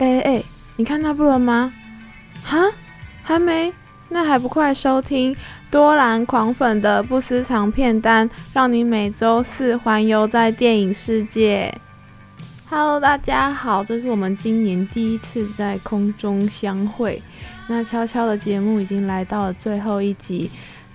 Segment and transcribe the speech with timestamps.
[0.00, 0.42] 哎哎，
[0.76, 1.70] 你看那部了吗？
[2.42, 2.56] 哈，
[3.22, 3.70] 还没？
[4.08, 5.36] 那还不快收听
[5.70, 11.70] 多兰狂粉的不私藏片单，让你每周四环游在电影世界。
[12.70, 17.22] Hello，大家好，这是我们今年第一次在空中相会。
[17.68, 20.50] 那悄悄的节目已经来到了最后一集，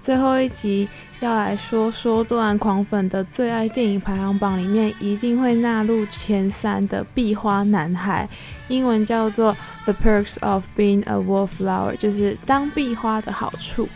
[0.06, 0.88] 最后一集
[1.20, 8.30] 要来说说多兰狂粉的最爱电影排行榜里面一定会纳入前三的《壁花男孩》，
[8.68, 9.52] 英文叫做
[9.86, 13.90] 《The Perks of Being a Wallflower》，就是当壁花的好处。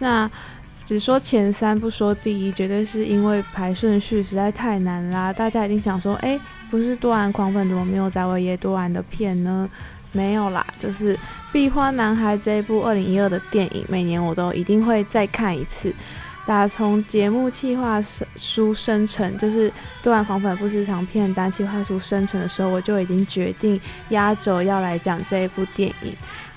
[0.00, 0.28] 那
[0.82, 5.32] 只说前三不说第一，绝对是因为排顺序实在太难啦。
[5.32, 6.36] 大家一定想说，哎，
[6.72, 9.70] 不是多兰狂粉，怎么没有在维耶多兰的片呢？
[10.10, 11.14] 没有啦，就是
[11.52, 15.94] 《壁花男孩》这一部二零一二的电影，每年我都一定会再看一次。
[16.44, 18.02] 打从节目企划
[18.34, 26.12] 书生成，就是多兰狂粉不私藏片单企划书生成的时候，我就已经决定压轴要来讲这一部电影。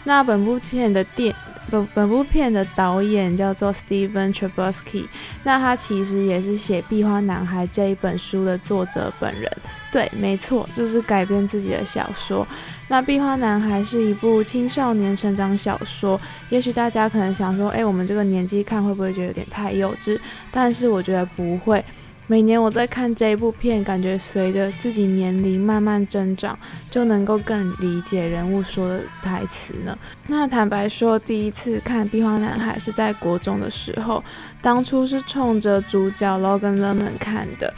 [0.06, 1.36] 那本部片的电
[1.70, 5.06] 本本部片的导演叫做 Steven Chbosky，
[5.44, 9.52] 那他其实也是写《壁花男孩》这一本书的作者本人。
[9.92, 12.48] 对，没错，就是改编自己的小说。
[12.88, 16.20] 那《壁花男孩》是一部青少年成长小说，
[16.50, 20.20] 也许大家可能想说，诶，我们这个年纪看会不会觉得有点太幼稚？
[20.52, 21.84] 但是我觉得不会。
[22.28, 26.58] 每年我在看这一部片，感觉随着自己年龄慢慢增长，
[26.90, 29.96] 就能够更理解人物说的台词呢。
[30.28, 34.24] 那坦白说，第一次看《壁花男孩》是在国中的时候，
[34.60, 37.72] 当初是冲着主角罗根·勒曼看的，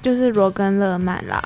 [0.00, 1.42] 就是罗根·勒曼啦。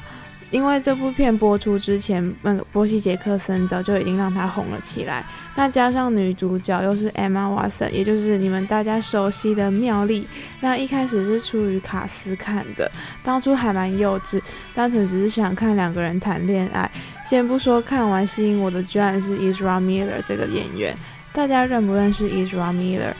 [0.50, 5.24] 因为这部片播出之前，那个波西·杰克森早就已经让他红了起来。
[5.56, 10.26] 那加上女主角又是 Emma Watson，也就是你们大家熟悉的妙丽。
[10.60, 12.90] 那一开始是出于卡斯看的，
[13.24, 14.40] 当初还蛮幼稚，
[14.74, 16.88] 单纯只是想看两个人谈恋爱。
[17.24, 20.96] 先不说看完吸引我的居然是 Ezra Miller 这个演员，
[21.32, 23.12] 大家认不认识 Ezra Miller？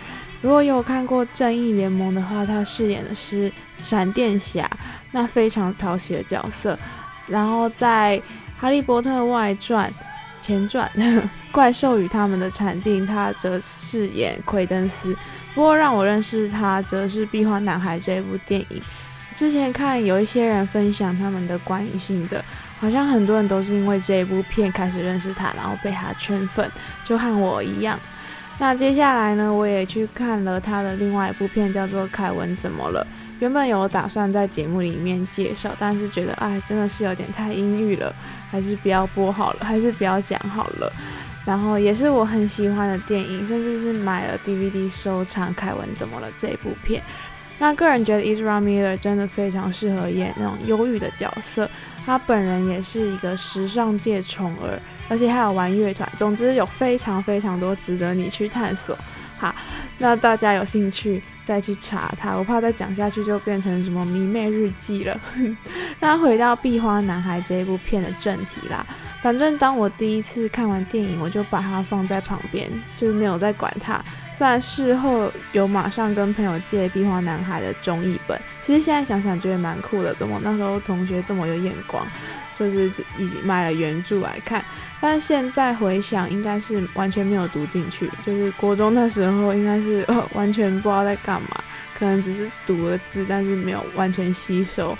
[0.42, 3.50] 如果有看过《正义联盟》的话，他饰演的是
[3.82, 4.70] 闪电侠，
[5.10, 6.78] 那非常讨喜的角色。
[7.26, 8.18] 然后在
[8.60, 9.90] 《哈利波特外传》
[10.40, 10.90] 前传
[11.52, 15.16] 《怪兽与他们的产地》，他则饰演奎登斯。
[15.54, 18.82] 不过让我认识他，则是《壁花男孩》这一部电影。
[19.34, 22.42] 之前看有一些人分享他们的观影心得，
[22.78, 26.70] 好像很多人都是因为这一部片开始认识他，然后被他圈粉，
[27.04, 27.98] 就和我一样。
[28.58, 33.06] 那接下来呢，我也去看了他的另外一部片，叫做《凯文怎么了》。
[33.38, 38.14] 原本有打算在节目里面介绍，但是觉得哎，真的是有点太阴郁了，
[38.50, 40.90] 还是不要播好了，还是不要讲好了。
[41.44, 45.54] 然后也是我很喜欢的电影，甚至是买了 DVD 收藏。
[45.54, 47.02] 凯文怎么了这部片？
[47.58, 51.68] 那个人觉得 isramiller 真的非常适合演那种忧郁的角色。
[52.04, 56.10] 他本人也是一个时尚界宠儿，而且还有玩乐团。
[56.16, 58.96] 总之有非常非常多值得你去探索。
[59.38, 59.54] 好，
[59.98, 65.20] 那大家有兴趣再去查他，我怕再讲下去就变成什么迷妹日记了。
[66.00, 68.84] 那回到《壁花男孩》这一部片的正题啦，
[69.22, 74.02] 反正当我第一次看完电影，我就把它放在旁边，就是没有再管它。
[74.32, 82.06] 虽然事后有马上跟朋友借《壁花男孩》的中译本，其实现在想想觉得蛮酷的，怎么那时候同学这么有眼光，
[82.54, 82.86] 就是
[83.18, 84.62] 已经买了原著来看。
[85.00, 88.10] 但现在回想，应该是完全没有读进去。
[88.24, 91.48] 就是国中那时候，应该是、完全不知道在干嘛，
[91.98, 94.96] 可能只是读了字，但是没有完全吸收。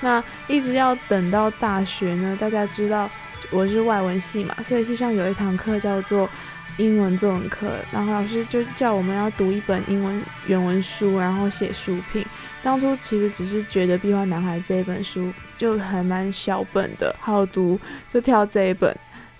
[0.00, 3.10] 那一直要等到大学呢，大家知道
[3.50, 6.28] 我是外文系嘛，所以系上有一堂课叫做
[6.76, 12.24] 英文作文课，然后老师就叫我们要读一本英文原文书，然后写书评。
[12.62, 18.94] 当初其实只是觉得《壁花男孩》这一本书就还蛮小本的，好读，就挑这一本。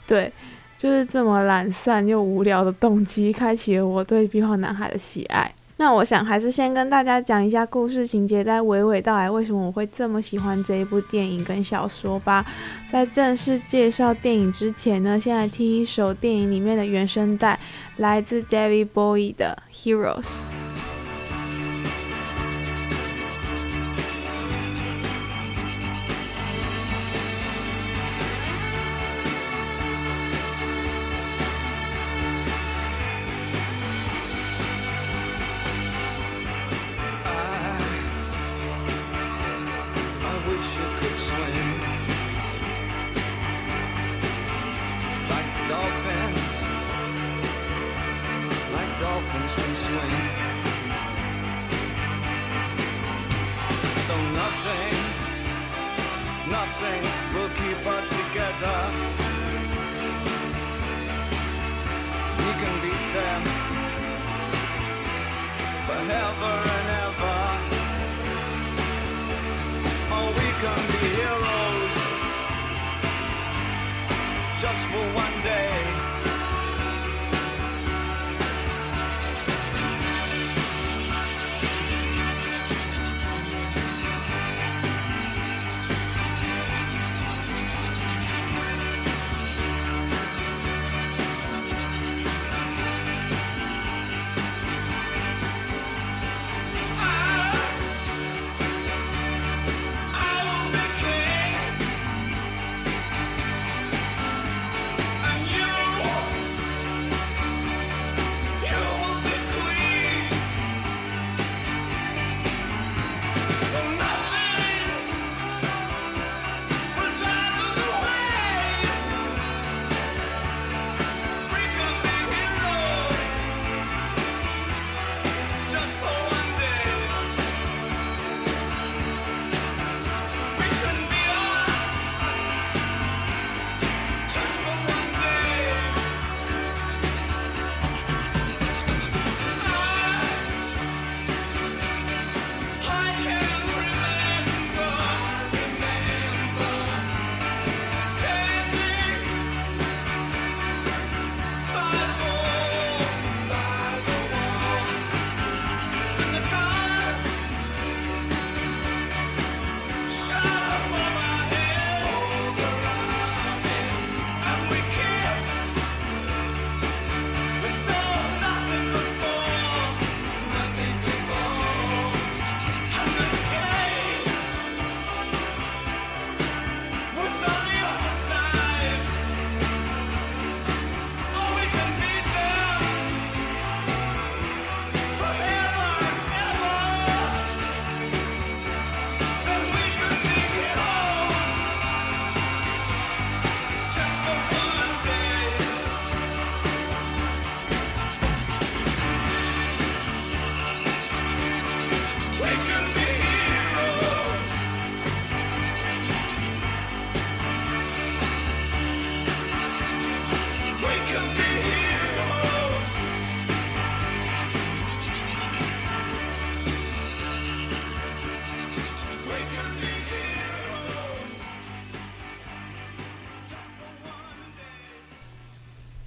[0.09, 0.33] 对，
[0.77, 5.55] 就是这么懒散又无聊的动机，开启了我对《壁画男孩》的喜爱。
[5.77, 12.45] 那我想还是先跟大家讲一下故事情节，再娓娓道来为什么我会这么喜欢这一部电影跟小说吧。
[12.91, 17.61] 在正式介绍电影之前呢，先来听一首电影里面的原声带，
[17.99, 20.23] 来自 David Bowie 的《Heroes》。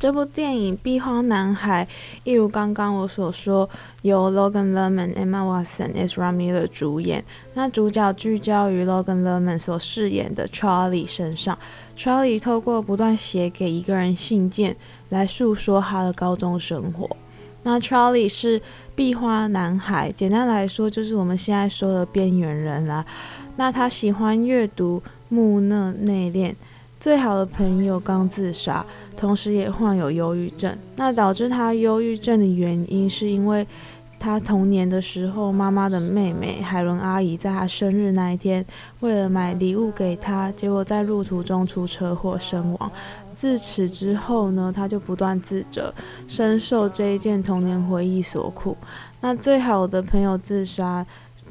[0.02, 1.86] 这部电影《壁花男孩》，
[2.24, 3.70] 一如刚刚我所说，
[4.02, 7.24] 由 Logan Lerman、Emma Watson、Ezra Miller 主演。
[7.54, 11.56] 那主角聚焦于 Logan Lerman 所饰演的 Charlie 身上。
[11.96, 14.76] Charlie 透过不断写给一个人信件
[15.10, 17.08] 来诉说他的高中生活。
[17.62, 18.60] 那 Charlie 是
[18.96, 23.06] 壁花男孩，简单来说就是我们现在说的边缘人啦。
[23.56, 26.56] 那他喜欢阅读，木讷内敛。
[27.02, 28.86] 最好的朋友刚自杀，
[29.18, 30.78] 同时也患有忧郁症。
[30.96, 33.66] 那导致他忧郁症的原因，是因为
[34.20, 38.64] 他童年的时候，妈妈的妹妹海伦阿姨在他生日那一天，
[39.00, 42.92] 为了买礼物给他，结果在路途中出车祸身亡。
[43.34, 45.92] 自此之后呢，他就不断自责，
[46.28, 48.78] 深受这一件童年回忆所苦。
[49.22, 51.04] 那最好的朋友自杀。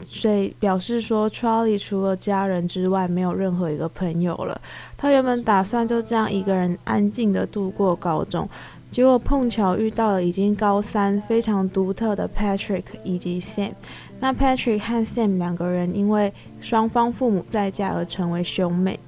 [0.03, 4.61] 所以表示说，Charlie 除了家人之外，没有任何一个朋友了。
[4.97, 8.49] 他原本打算就这样一个人安静地度过高中，
[8.91, 13.73] 结果碰巧遇到了已经高三、非常独特的 Patrick 以及 Sam。
[14.21, 18.99] 那 Patrick 和 Sam 两个人因为双方父母再嫁而成为兄妹。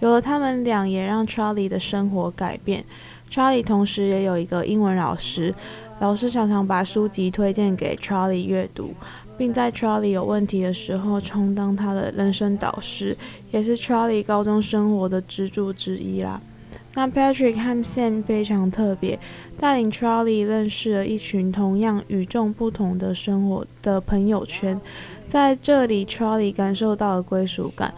[0.00, 2.84] 有了他们俩，也让 Charlie 的生活改变。
[3.30, 5.54] Charlie 同时也有一个英文老师，
[6.00, 8.92] 老师常常把书籍推荐给 Charlie 阅读。
[9.36, 13.16] 并在 Charlie 有问题的时候充当他的人生导师，
[13.50, 16.40] 也是 Charlie 高中生活的支柱之一啦。
[16.94, 19.18] 那 Patrick 和 Sam 非常特别，
[19.58, 24.80] 带领 Charlie 认识了一群同样与众不同的生活的朋友圈，
[25.28, 27.92] 在这里 Charlie 感受到了归属感。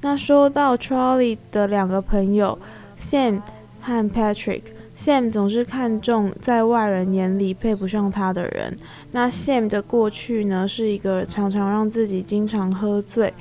[0.00, 2.56] 那说到 Charlie 的两个朋友
[2.96, 3.42] Sam
[3.80, 4.62] 和 Patrick。
[4.98, 8.76] Sam 总是看重在外人眼里配不上他的人。
[9.12, 13.32] 那 Sam 的过去呢，是一个常常让自己经常喝醉，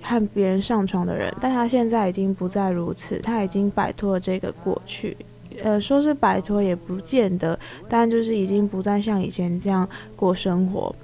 [0.00, 1.30] 和别人上床的人。
[1.38, 5.14] 但他现在已经不再如此，他已经摆脱了这个过去。
[5.62, 7.58] 呃，说是摆脱也不见得，
[7.90, 10.94] 但就是已经不再像以前这样过生活。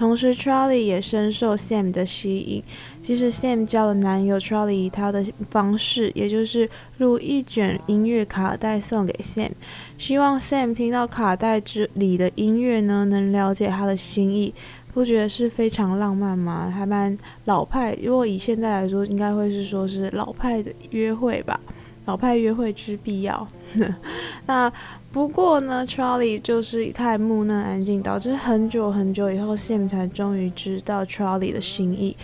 [0.00, 2.62] 同时，Charlie 也深受 Sam 的吸引。
[3.02, 6.66] 即使 Sam 交了男友，Charlie 以他的方式，也就是
[6.96, 9.50] 录一卷音乐卡带送给 Sam，
[9.98, 14.54] 希望 Sam 听到卡带之里的音乐呢，能了解他的心意。
[14.94, 16.72] 不觉得是非常浪漫吗？
[16.74, 17.94] 还蛮老派。
[18.02, 21.60] 如果以现在来说，应该会是说是老派的约会吧。
[22.06, 23.46] 老派约会之必要。
[24.46, 24.72] 那
[25.12, 32.16] 不过呢，Charlie 就是太木讷安静，导致很久很久以后，Sam 才终于知道 Charlie 的心意。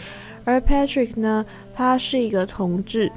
[0.45, 3.11] 而 Patrick 呢，他是一个同志，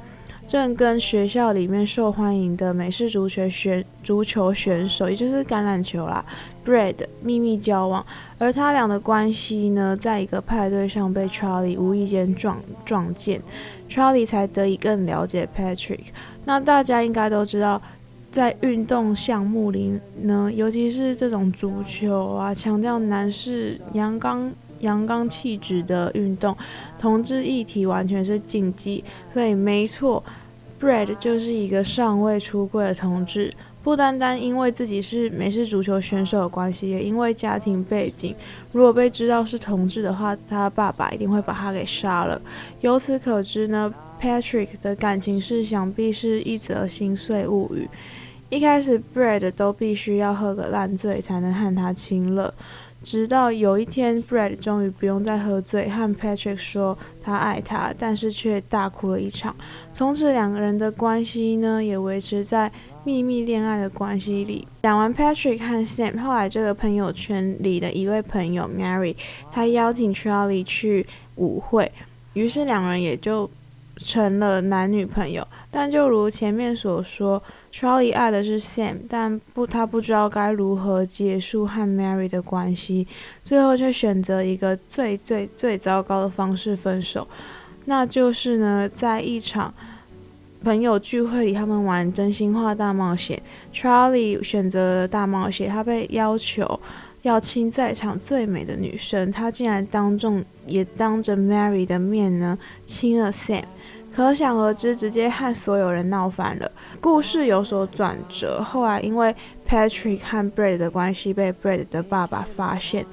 [0.46, 6.24] 正跟学校里面受欢迎的美式足球选足球选手，也就是橄榄球啦
[6.66, 8.04] ，Brad 秘密交往。
[8.38, 13.40] 而他俩的关系呢，在一个派对上被 Charlie 无意间撞撞见
[13.88, 16.06] ，Charlie 才得以更了解 Patrick。
[16.44, 17.80] 那大家应该都知道，
[18.30, 24.52] 在运动项目里呢，尤其是这种足球啊，强调男士阳刚。
[24.80, 26.56] 阳刚气质的运动，
[26.98, 30.24] 同志议题完全是禁忌，所以没错
[30.80, 38.34] ，Bread 就是一个尚未出柜的同志，不单单因为自己是美式足球选手的关系，也因为家庭背景，
[38.72, 42.40] 如果被知道是同志的话，他爸爸一定会把他给杀了。
[42.80, 47.88] 由此可知呢，Patrick 的感情事想必是一则心碎物语。
[48.48, 52.52] 一开始，Bread 都必须要喝个烂醉才能和他亲热。
[53.02, 59.56] 直到有一天，Bread 终于不用再喝醉，和 Patrick 说他爱他，但是却大哭了一场。
[59.92, 62.70] 从此，两个人的关系呢，也维持在
[63.02, 64.68] 秘密恋爱的关系里。
[64.82, 69.16] 讲完 Patrick 和 Sam，后来这个朋友圈里的一位朋友 Mary，
[69.50, 71.90] 他邀请 Charlie 去舞会，
[72.34, 73.48] 于是两人也就
[74.04, 75.46] 成了男女朋友。
[75.70, 77.42] 但就如前面所说。
[77.72, 83.06] Charlie 爱的是 Sam，但不，他不知道该如何结束和 Mary 的关系，
[83.44, 87.28] 最后却选择一个最最最糟糕的方式分手，
[87.84, 89.72] 那就是呢，在一场
[90.64, 93.40] 朋友聚会里，他们玩真心话大冒险
[93.72, 96.80] ，Charlie 选择了大冒险，他被要求
[97.22, 103.64] 要亲在场最美的女生，他竟然当众也当着 Mary 的面呢亲了 Sam。
[104.12, 106.70] 可想而知，直接和所有人闹翻了。
[107.00, 109.32] 故事有所转折，后来因为
[109.68, 113.06] Patrick 和 Brad 的关系被 Brad 的爸爸发现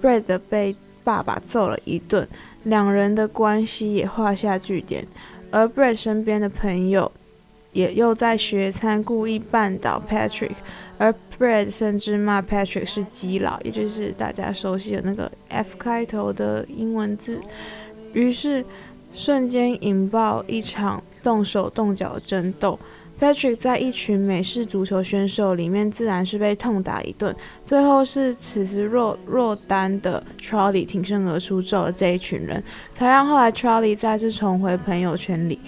[0.00, 2.28] ，Brad 被爸爸揍了一顿，
[2.62, 5.04] 两人的关系也画下句点。
[5.50, 7.10] 而 Brad 身边的朋友
[7.72, 10.54] 也又在学餐故意绊倒 Patrick，
[10.98, 17.40] 而 Brad 甚至骂 Patrick 是基佬，也就是大家熟悉的那个 F 开头的英文字。
[18.12, 18.64] 于是。
[19.16, 22.76] 瞬间引爆一场动手动脚的争斗
[23.20, 27.32] ，Patrick 在一群美式足球选手里面自然是被痛打一顿，
[27.64, 32.60] 最后是此时落落单的 Charlie 挺身而出救了这一群人，
[32.92, 35.60] 才让后来 Charlie 再次重回朋友圈里。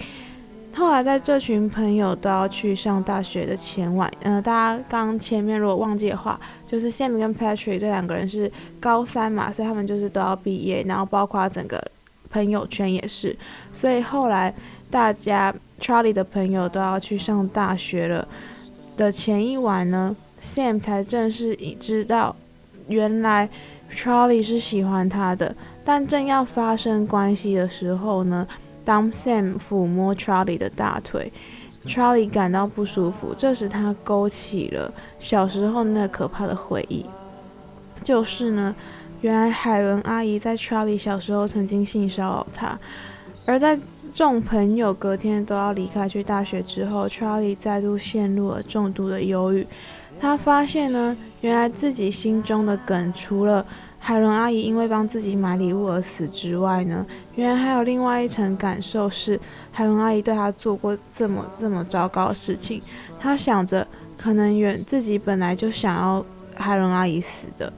[0.77, 11.83] 后来在这群朋友都要去上大学的前晚，呃，大家刚前面如果忘记的话，就是 Sam 跟 Patrick 这两个人是高三嘛，所以他们就是都要毕业，然后包括整个。
[12.29, 13.33] 朋友圈也是，
[13.71, 14.53] 所以后来
[14.91, 18.27] 大家 Charlie 的朋友都要去上大学了
[18.97, 22.35] 的前一晚呢，Sam 才正式已知道，
[22.89, 23.49] 原来
[23.95, 25.55] Charlie 是喜欢他的。
[25.85, 28.45] 但正要发生关系的时候呢，
[28.87, 31.29] 当 Sam 抚摸 Charlie 的大腿
[31.85, 37.05] ，Charlie 感到不舒服，这时他勾起了小时候那可怕的回忆，
[38.01, 38.73] 就是呢。
[39.21, 42.79] 原来海伦阿姨在 Charlie 小时候曾经性骚扰他，
[43.47, 43.77] 而在
[44.13, 49.67] 众朋友隔天都要离开去大学之后，Charlie 再度陷入了重度的忧郁。
[50.19, 53.65] 他发现呢，原来自己心中的梗除了
[54.07, 59.37] 海伦阿姨因为帮自己买礼物而死之外呢，原来还有另外一层感受是
[59.69, 62.81] 海伦阿姨对她做过这么这么糟糕的事情。
[63.19, 63.85] 她想着，
[64.17, 67.73] 可能原自己本来就想要海伦阿姨死的。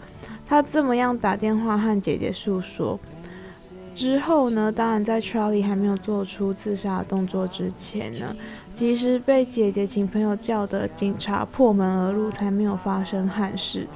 [0.48, 3.00] 她这么样打电话和姐姐诉说
[3.96, 8.36] 之后呢，当然在 Charlie 还没有做出自杀动作之前呢，
[8.76, 13.88] 即使被姐姐请朋友叫的警察破门而入，才没有发生憾事。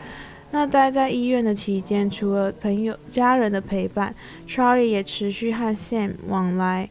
[0.53, 4.13] 那待在医院的期间，除了朋友家人的陪伴
[4.47, 6.87] ，Charlie 也持续和 Sam 往来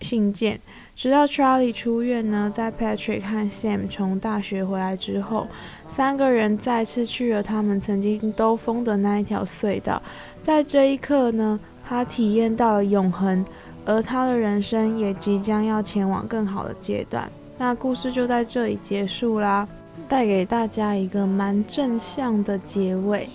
[0.00, 0.60] 信件。
[0.94, 5.48] 直到 Charlie 出院呢，在 Patrick 和 Sam 从大学回来之后，
[5.88, 10.00] 三个人再次去了他们曾经兜风的那一条隧道。
[10.40, 13.44] 在这一刻呢，他体验到了永恒，
[13.84, 17.28] 而他的人生也即将要前往更好的阶段。
[17.58, 19.66] 那故事就在这里结束啦，
[20.08, 23.28] 带给大家一个蛮正向的结尾。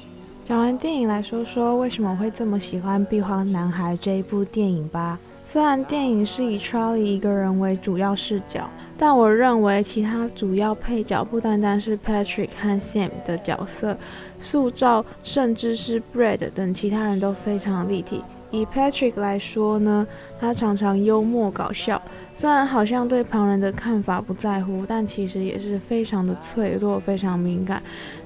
[0.43, 5.17] 讲完电影，来说说为什么会这么喜欢《壁花男孩》这一部电影吧。
[5.43, 13.98] 虽然电影是以 Charlie 一个人为主要视角，但我认为其他主要配角不单单是 Patrick 和 Sam 的角色
[14.39, 18.24] 塑造，甚至是 Brad 等其他人都非常立体。
[18.52, 20.06] 以 Patrick 来说呢，
[20.40, 22.02] 他常常幽默搞笑，
[22.34, 27.82] 虽然好像对旁人的看法不在乎，但其实也是非常的脆弱，非常敏感。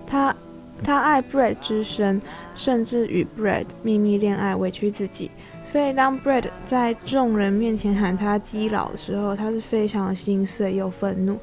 [0.06, 0.36] 他
[0.84, 2.22] 他爱 Brad 之深，
[2.56, 5.30] 甚至与 Brad 秘密恋爱，委屈自己。
[5.64, 11.38] 所以当 Brad 在众人面前喊他基佬的时候，他是非常的心碎又愤怒。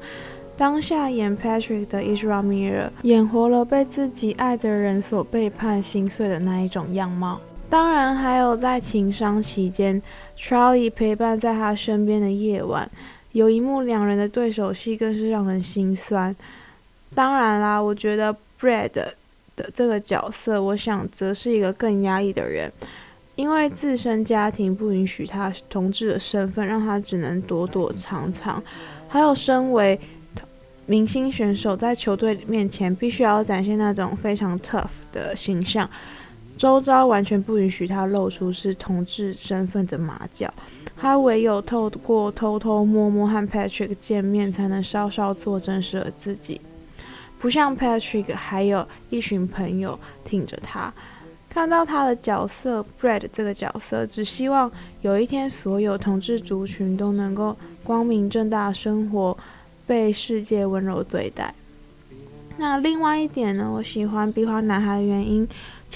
[0.57, 7.39] 当下演 Patrick 的 Ezra Miller 演活了被自己爱的人所背叛、心碎的那一种样貌。
[7.69, 10.01] 当然，还有在情伤期间
[10.37, 12.89] ，Charlie 陪伴在他身边的夜晚，
[13.33, 16.33] 有一幕两人的对手戏更是让人心酸。
[17.13, 18.91] 当然啦，我觉得 Brad
[19.55, 22.71] 的这个角色，我想则是一个更压抑的人，
[23.35, 28.63] 因为自身家庭不允许他同志的身份，让他只能躲躲藏藏。
[29.09, 29.99] 还有身为
[30.85, 35.89] 明星选手，在球队面前必须要展现那种非常 tough 的形象。
[36.57, 40.51] 周遭完全不允许他露出是同志身份的马脚，
[40.95, 46.59] 他唯有透过偷偷摸摸和 Patrick 见面，才能稍稍做真实的自己。
[47.39, 50.91] 不像 Patrick，还有一群朋友挺着他。
[51.47, 54.71] 看到他的角色 Brad 这个角色，只希望
[55.01, 59.37] 有一天所有同志族群都能够光明正大生活，
[59.85, 61.53] 被世界温柔对待。
[62.57, 65.47] 那另外一点呢，我喜欢壁花男孩的原因。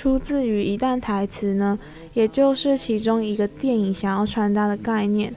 [0.02, 1.78] 出自于一段台词呢，
[2.16, 5.32] 也就是其中一个电影想要传达的概念。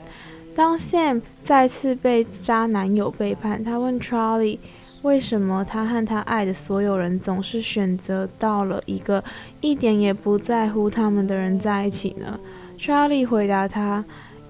[0.54, 4.59] 当 Sam 再次被渣男友背叛，他问 Charlie
[5.02, 9.23] 为什么他和他爱的所有人总是选择到了一个
[9.61, 12.40] 一点也不在乎他们的人在一起呢
[12.78, 14.02] ？Charlie 回答他：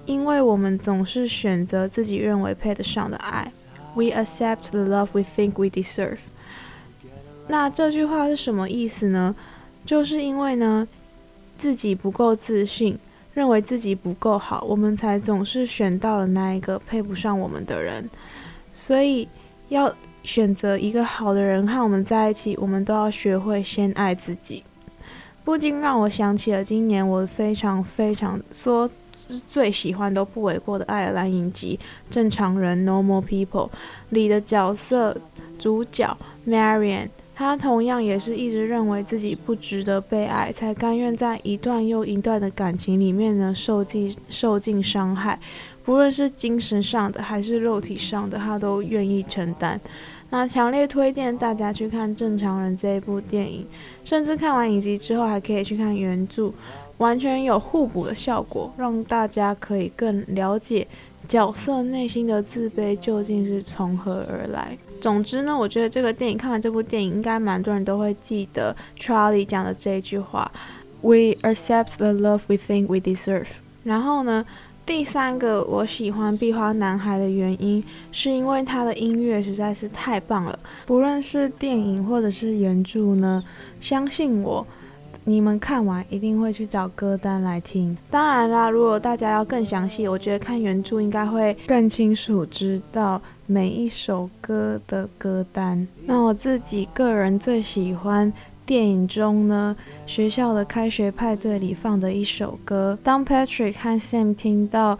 [0.05, 3.51] 因为我们总是选择自己认为配得上的爱。
[3.95, 6.19] We accept the love we think we deserve。
[7.49, 9.35] 那这句话是什么意思呢？
[9.85, 10.87] 就是因为呢，
[11.57, 12.97] 自己不够自信，
[13.33, 18.09] 认为自己不够好，我们才总是选到了那一个配不上我们的人。
[18.73, 19.27] 所以
[19.69, 24.63] 要选择一个好的人和我们在一起，我们都要学会先爱自己。
[25.43, 28.89] 不禁让我想起了今年我非常非常说
[29.47, 31.79] 最喜欢都不为过的爱尔兰影集
[32.11, 33.69] 《正常人》（Normal People）
[34.09, 35.15] 里的角色
[35.59, 36.17] 主角
[36.47, 37.09] Marianne。
[37.37, 45.37] 他同样也是一直认为自己不值得被爱，才甘愿在一段又一段的感情里面呢，受尽受尽伤害，
[45.83, 49.79] 不论是精神上的还是肉体上的，他都愿意承担。
[50.29, 53.67] 那强烈推荐大家去看《正常人》这一部电影，
[54.05, 56.51] 甚至看完影集之后还可以去看原著，
[56.97, 60.87] 完全有互补的效果，让大家可以更了解
[61.27, 64.77] 角色内心的自卑究竟是从何而来。
[64.99, 70.51] 总之呢，我觉得这个电影看完这部电影，应该蛮多人都会记得 Charlie 讲的这一句话
[71.01, 73.47] ：“We accept the love we think we deserve。”
[73.83, 74.45] 然后呢，
[74.85, 83.43] 第三个我喜欢壁花男孩的原因，是因为他的音乐实在是太棒了，不论是电影或者是原著呢，
[83.79, 84.65] 相信我。
[85.27, 87.97] 你们看完一定会去找歌单来听。
[88.11, 95.87] 当然啦，如果大家要更详细，我觉得看原著应该会更清楚知道每一首歌的歌单。
[96.05, 98.31] 那我自己个人最喜欢
[98.65, 99.75] 电影中呢，
[100.07, 102.97] 学校的开学派对里放的一首歌。
[103.03, 104.97] 当 Patrick 和 Sam 听到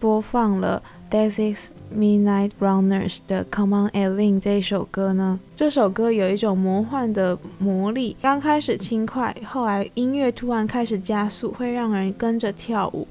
[0.00, 13.06] 播放了 Desi's Midnight Runners 的 Come On Eileen 这一首歌呢，这首歌有一种魔幻的魔力，刚开始轻快，后来音乐突然开始加速，会让人跟着跳舞。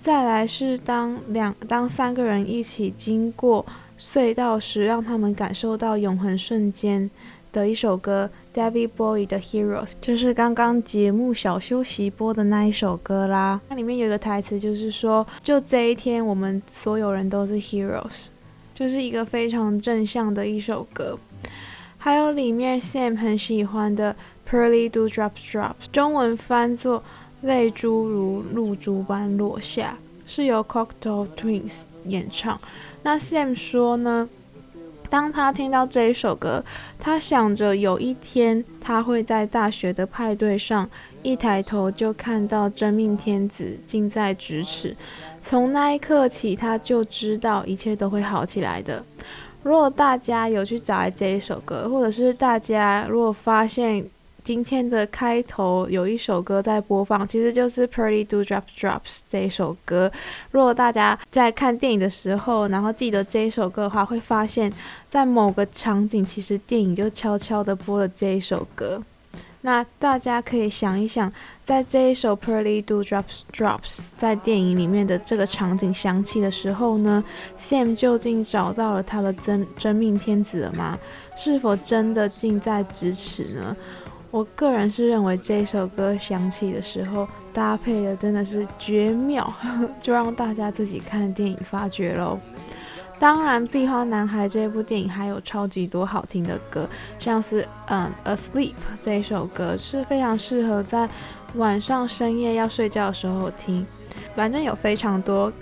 [0.00, 3.64] 再来是当两当三个人一起经过
[4.02, 7.08] 隧道时，让他们感受到永恒瞬间。
[7.52, 13.60] 的一首歌，David Bowie 的 Heroes，就是刚刚节目小休息播的那一首歌啦。
[13.68, 18.28] 那里面有个台词，就是说，就这一天，我们所有人都是 Heroes，
[18.72, 21.18] 就是一个非常正向的一首歌。
[21.98, 24.16] 还有里面 Sam 很喜欢的
[24.50, 27.04] Pearly do drops Drops，中文翻作
[27.42, 32.58] 泪珠如露珠般落下，是由 Cocktail Twins 演唱。
[33.02, 34.28] 那 Sam 说呢？
[35.10, 36.64] 当他听到这一首歌，
[36.98, 40.88] 他想着有一天他会在大学的派对上，
[41.22, 44.96] 一抬头就看到真命天子近在咫尺。
[45.38, 49.04] 从那一刻起，他就知道一切都会好起来的。
[49.62, 54.06] 如果大家有去找这一首歌，或者是大家如果发现，
[54.44, 60.10] 今天的开头有一首歌在播放，其实就是《Pearly Do Drop Drops》这一首歌。
[60.50, 64.72] 如果大家在看电影的时候，然后记得这一首歌的话，会发现，
[65.08, 69.00] 在某个场景，其实电影就悄悄地播了这一首歌。
[69.64, 71.32] 那大家可以想一想，
[71.64, 77.22] 在这一首 Pearly Do Drops Drops 在电影里面的这个场景响起的时候呢
[77.56, 80.98] ，Sam 究竟找到了他的真真命天子了吗？
[81.36, 83.76] 是否真的近在咫尺呢？
[84.32, 89.52] 我个人是认为这首歌响起的时候，搭配的真的是绝妙，
[90.00, 92.40] 就让大家自己看电影发掘喽。
[93.18, 98.70] 当然，《壁花男孩》这部电影还有超级多好听的歌，像是嗯《Asleep》
[99.02, 101.06] 这一首歌是非常适合在
[101.56, 103.86] 晚上深夜要睡觉的时候听，
[104.34, 105.52] 反正有非常多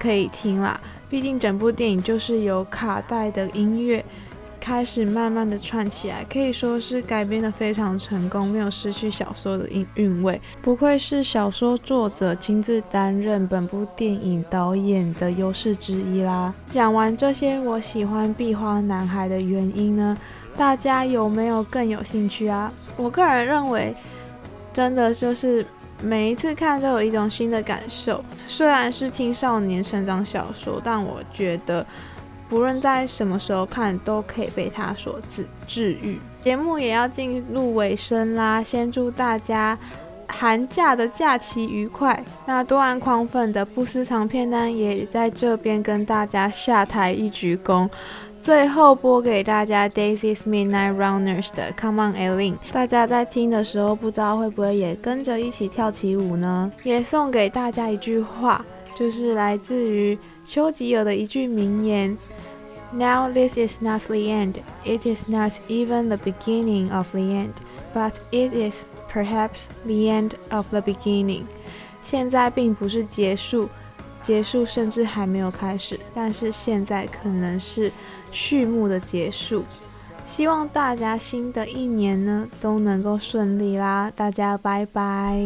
[0.00, 0.78] 可以听啦。
[1.08, 4.04] 毕竟整部电影就是由卡带的音乐。
[4.66, 10.40] 开始慢慢的串起来，可以说是改编的非常成功，没有失去小说的韵韵味。
[10.60, 16.52] 不愧是小说作者亲自担任本部电影导演的优势之一啦。
[16.66, 20.18] 讲完这些我喜欢壁花男孩的原因呢，
[20.56, 22.72] 大家有没有更有兴趣啊？
[22.96, 23.94] 我个人认为，
[24.72, 25.64] 真的就是
[26.02, 28.20] 每一次看都有一种新的感受。
[28.48, 31.86] 虽然是青少年成长小说，但我觉得。
[32.48, 36.18] 不论在什么时候看，都可以被它所治治愈。
[36.42, 39.76] 节目也要进入尾声啦，先祝大家
[40.28, 42.22] 寒假的假期愉快。
[42.46, 47.88] 那多安狂粉的不私藏片单也在这边跟大家下台一鞠躬。
[48.40, 56.70] 最后播给大家 Daisy's Midnight Runners 的 Come On Eileen，大家在听的时候不知道会不会也跟着一起跳起舞呢？
[56.84, 62.16] 也送给大家一句话，就是来自于丘吉尔的一句名言。
[62.92, 64.60] Now this is not the end.
[64.84, 67.54] It is not even the beginning of the end,
[67.92, 71.44] but it is perhaps the end of the beginning.
[72.02, 73.68] 现在并不是结束，
[74.22, 77.90] 结束甚至还没有开始，但是现在可能是
[78.30, 79.64] 序幕的结束。
[80.24, 85.40] 希望大家新的一年呢都能够顺利啦，大家拜拜。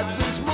[0.00, 0.49] God this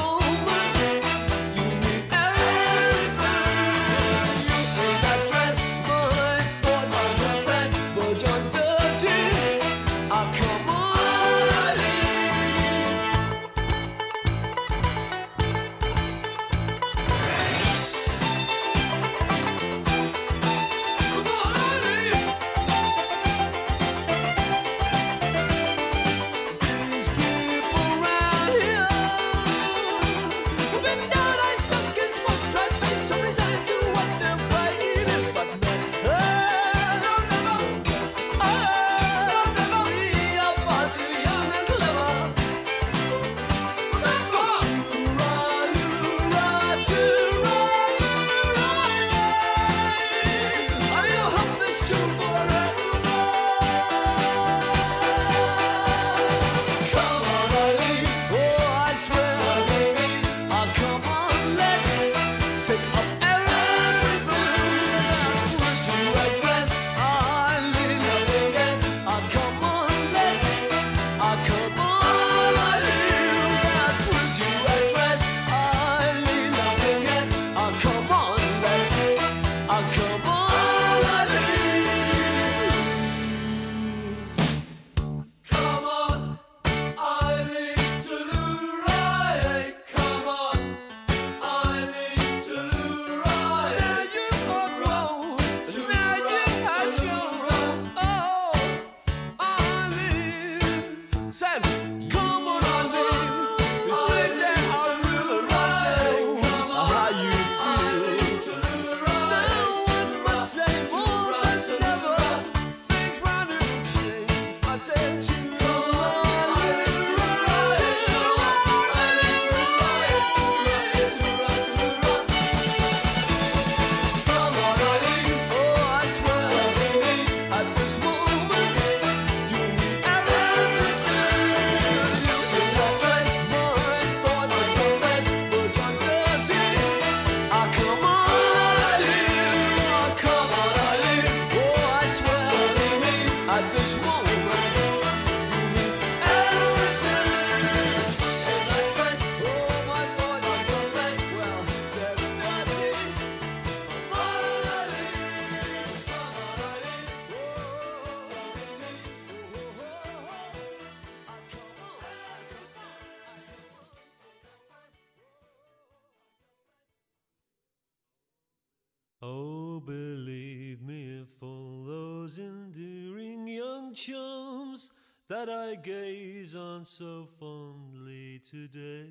[175.47, 179.11] that I gaze on so fondly today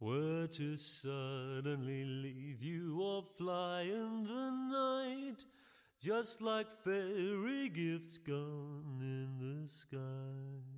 [0.00, 5.44] were to suddenly leave you or fly in the night,
[6.00, 10.75] just like fairy gifts gone in the sky.